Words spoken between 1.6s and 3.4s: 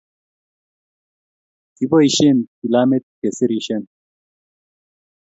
kiboisien kilamit ke